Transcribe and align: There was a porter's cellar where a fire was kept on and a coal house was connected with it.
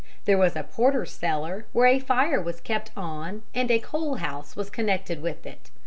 There 0.25 0.39
was 0.39 0.55
a 0.55 0.63
porter's 0.63 1.11
cellar 1.11 1.67
where 1.73 1.85
a 1.85 1.99
fire 1.99 2.41
was 2.41 2.59
kept 2.59 2.89
on 2.97 3.43
and 3.53 3.69
a 3.69 3.77
coal 3.77 4.15
house 4.15 4.55
was 4.55 4.71
connected 4.71 5.21
with 5.21 5.45
it. 5.45 5.69